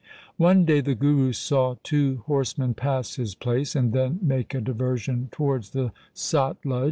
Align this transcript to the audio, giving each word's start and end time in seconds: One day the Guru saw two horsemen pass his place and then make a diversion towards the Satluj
One 0.37 0.65
day 0.65 0.81
the 0.81 0.95
Guru 0.95 1.31
saw 1.31 1.75
two 1.83 2.23
horsemen 2.25 2.73
pass 2.73 3.17
his 3.17 3.35
place 3.35 3.75
and 3.75 3.93
then 3.93 4.17
make 4.23 4.55
a 4.55 4.59
diversion 4.59 5.29
towards 5.31 5.69
the 5.73 5.91
Satluj 6.15 6.79